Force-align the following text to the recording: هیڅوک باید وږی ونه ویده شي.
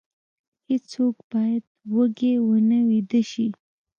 هیڅوک 0.69 1.15
باید 1.31 1.63
وږی 1.93 2.33
ونه 2.47 2.79
ویده 2.89 3.21
شي. 3.31 3.47